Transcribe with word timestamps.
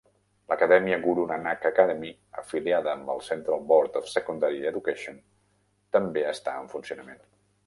L'acadèmia 0.51 0.95
Guru 1.03 1.25
Nanak 1.31 1.67
Academy, 1.69 2.09
afiliada 2.43 2.93
amb 2.95 3.13
el 3.17 3.21
Central 3.27 3.63
Board 3.73 4.01
of 4.03 4.09
Secondary 4.15 4.67
Education, 4.71 5.21
també 5.99 6.27
està 6.33 6.59
en 6.65 6.75
funcionament. 6.77 7.27